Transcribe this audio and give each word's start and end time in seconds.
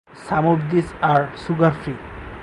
Some 0.27 0.47
of 0.47 0.71
these 0.71 0.91
are 1.03 1.31
sugar 1.37 1.69
free. 1.69 1.95